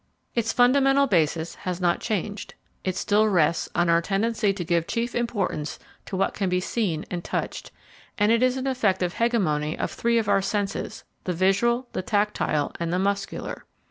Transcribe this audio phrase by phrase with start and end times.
[0.33, 2.55] Its fundamental basis has not changed.
[2.83, 5.77] It still rests on our tendency to give chief importance
[6.07, 7.69] to what can be seen and touched;
[8.17, 11.87] and it is an effect of the hegemony of three of our senses, the visual,
[11.93, 13.63] the tactile, and the muscular.